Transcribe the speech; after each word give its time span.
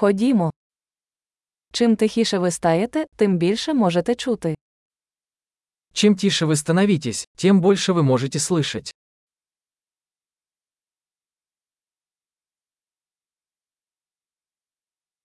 Ходімо. 0.00 0.51
Чим 1.71 1.95
тихіше 1.95 2.37
ви 2.37 2.51
стаєте, 2.51 3.05
тим 3.15 3.37
більше 3.37 3.73
можете 3.73 4.15
чути. 4.15 4.55
Чем 5.93 6.15
тише 6.15 6.45
вы 6.45 6.55
становитесь, 6.55 7.27
тем 7.35 7.61
больше 7.61 7.93
вы 7.93 8.03
можете 8.03 8.39
слышать. 8.39 8.91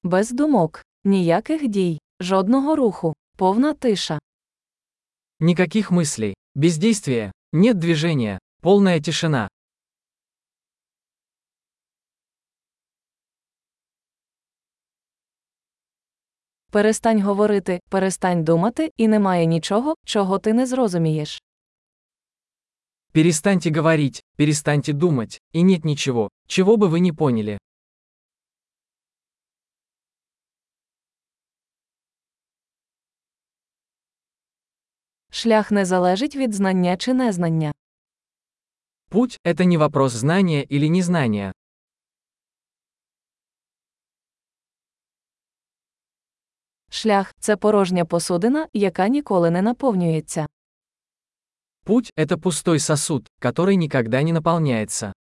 Без 0.03 0.31
думок, 0.31 0.85
ніяких 1.05 1.69
дій, 1.69 1.99
жодного 2.21 2.77
руху, 2.77 3.15
повна 3.37 3.75
тиша. 3.75 4.19
Никаких 5.41 5.91
мыслей, 5.91 6.35
бездействия, 6.55 7.33
нет 7.53 7.79
движения, 7.79 8.39
полная 8.63 9.01
тишина. 9.01 9.49
Перестань 16.76 17.22
говорити, 17.22 17.80
перестань 17.90 18.44
думати, 18.44 18.92
і 18.98 19.08
немає 19.08 19.46
нічого, 19.46 19.96
чого 20.06 20.40
ти 20.40 20.54
не 20.54 20.66
зрозумієш. 20.66 21.42
Перестаньте 23.12 23.72
говорить, 23.72 24.24
перестаньте 24.38 24.94
думать, 24.94 25.42
и 25.56 25.64
нет 25.64 25.86
ничего, 25.86 26.30
чего 26.48 26.78
бы 26.78 26.88
вы 26.88 27.00
не 27.00 27.12
поняли. 27.12 27.58
Шлях 35.30 35.72
не 35.72 35.86
залежить 35.86 36.36
від 36.36 36.54
знання 36.54 36.98
чи 36.98 37.14
незнання. 37.14 37.72
Путь – 39.10 39.46
это 39.46 39.66
не 39.66 39.78
вопрос 39.78 40.14
знания 40.14 40.66
или 40.72 40.90
незнания. 40.90 41.54
Шлях 46.91 47.35
це 47.41 47.57
порожня 47.57 48.05
посудина, 48.05 48.69
яка 48.73 49.09
ніколи 49.09 49.51
не 49.51 49.63
наповнюється. 49.63 50.47
Путь– 51.85 52.13
это 52.17 52.37
пустой 52.37 52.81
сосуд, 52.81 53.29
который 53.41 53.77
никогда 53.77 54.23
не 54.23 54.33
наполняется. 54.33 55.13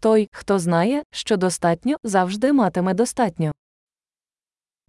Той, 0.00 0.28
хто 0.32 0.58
знає, 0.58 1.02
що 1.10 1.36
достатньо, 1.36 1.96
завжди 2.02 2.52
матиме 2.52 2.94
достатньо. 2.94 3.52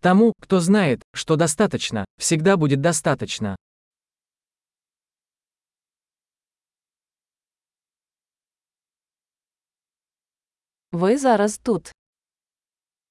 Тому, 0.02 0.34
кто 0.40 0.59
знает, 0.59 1.02
что 1.14 1.36
достаточно, 1.36 2.06
всегда 2.20 2.58
будет 2.58 2.82
достаточно. 2.82 3.56
Ви 10.96 11.18
зараз 11.18 11.58
тут. 11.58 11.92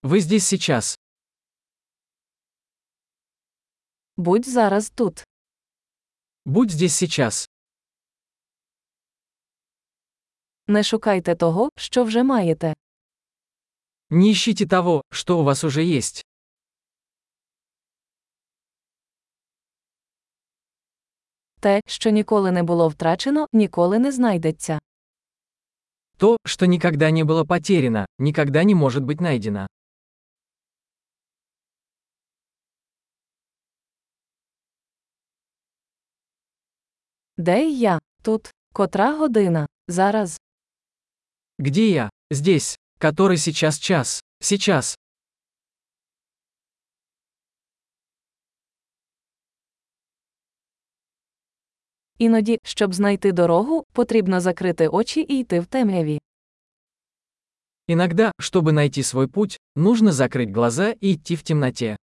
Вы 0.02 0.20
здесь 0.20 0.46
сейчас. 0.46 0.98
Будь 4.16 4.48
зараз 4.48 4.90
тут. 4.90 5.24
Будь 6.44 6.70
здесь 6.70 6.94
сейчас. 6.94 7.48
Не 10.66 10.82
шукайте 10.82 11.34
того, 11.34 11.68
що 11.76 12.04
вже 12.04 12.22
маєте. 12.22 12.74
Не 14.10 14.30
ищите 14.30 14.66
того, 14.66 15.02
что 15.10 15.38
у 15.40 15.44
вас 15.44 15.64
уже 15.64 15.84
есть. 15.84 16.24
Те, 21.60 21.80
що 21.86 22.10
ніколи 22.10 22.52
не 22.52 22.62
було 22.62 22.88
втрачено, 22.88 23.46
ніколи 23.52 23.98
не 23.98 24.12
знайдеться. 24.12 24.78
То, 26.18 26.36
что 26.44 26.66
никогда 26.66 27.10
не 27.10 27.24
было 27.24 27.44
потеряно, 27.44 28.06
никогда 28.18 28.64
не 28.64 28.74
может 28.74 29.02
быть 29.02 29.20
найдено. 29.20 29.66
Де 37.36 37.68
я? 37.68 37.98
Тут. 38.22 38.50
Котра 38.72 39.18
година? 39.18 39.66
Зараз. 39.88 40.38
Где 41.58 41.90
я? 41.92 42.10
Здесь. 42.30 42.76
Который 42.98 43.36
сейчас 43.36 43.78
час. 43.78 44.20
Сейчас. 44.40 44.94
Іноді, 52.18 52.58
щоб 52.62 52.94
знайти 52.94 53.32
дорогу, 53.32 53.84
потрібно 53.92 54.40
закрити 54.40 54.88
очі 54.88 55.20
і 55.28 55.38
йти 55.40 55.60
в 55.60 55.66
темряві. 55.66 56.18
Иногда, 57.86 58.32
чтобы 58.38 58.72
найти 58.72 59.02
свой 59.02 59.28
путь, 59.28 59.60
нужно 59.76 60.12
закрыть 60.12 60.50
глаза 60.50 60.94
и 61.02 61.12
идти 61.12 61.34
в 61.34 61.42
темноте. 61.42 61.96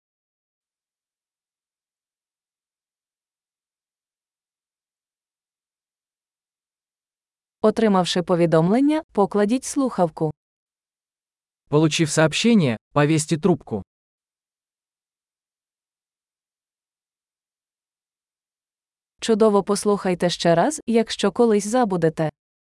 Отримавши 7.63 8.23
повідомлення, 8.23 9.03
покладіть 9.13 9.65
слухавку. 9.65 10.33
Получив 11.69 12.11
сообщение, 12.11 12.77
повесьте 12.93 13.39
трубку. 13.39 13.83
Чудово 19.29 19.63
послухайте 19.63 20.31
ще 20.31 20.57
раз, 20.57 20.81
якщо 20.87 21.33
колись 21.33 21.67
забудете. 21.67 22.31